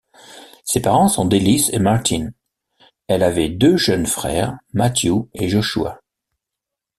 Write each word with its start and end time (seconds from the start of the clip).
Ses 0.63 0.81
parents 0.81 1.09
sont 1.09 1.25
Delys 1.25 1.69
et 1.71 1.77
Martin, 1.77 2.31
elle 3.07 3.21
avait 3.21 3.49
deux 3.49 3.77
jeunes 3.77 4.07
frères 4.07 4.57
Matthew 4.73 5.27
et 5.35 5.47
Joshua. 5.47 5.99